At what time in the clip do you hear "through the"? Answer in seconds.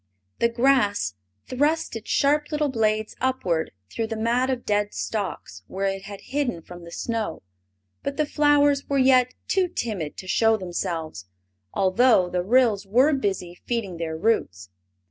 3.91-4.17